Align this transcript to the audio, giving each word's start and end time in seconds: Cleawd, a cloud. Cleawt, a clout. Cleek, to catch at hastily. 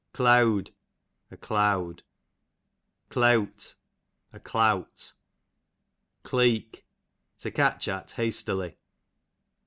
Cleawd, 0.15 0.71
a 1.29 1.37
cloud. 1.37 2.01
Cleawt, 3.11 3.75
a 4.33 4.39
clout. 4.39 5.13
Cleek, 6.23 6.87
to 7.37 7.51
catch 7.51 7.87
at 7.87 8.09
hastily. 8.09 8.77